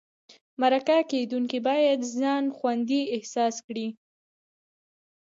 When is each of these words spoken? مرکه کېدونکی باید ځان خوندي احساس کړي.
مرکه 0.61 0.97
کېدونکی 1.11 1.59
باید 1.67 1.99
ځان 2.19 2.43
خوندي 2.57 3.01
احساس 3.15 3.55
کړي. 3.67 3.87